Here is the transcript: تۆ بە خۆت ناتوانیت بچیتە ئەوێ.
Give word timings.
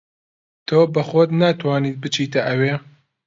تۆ 0.67 0.77
بە 0.93 1.01
خۆت 1.09 1.29
ناتوانیت 1.41 1.97
بچیتە 2.03 2.39
ئەوێ. 2.47 2.73